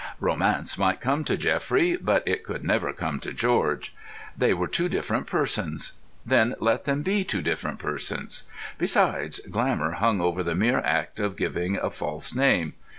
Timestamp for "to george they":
3.19-4.51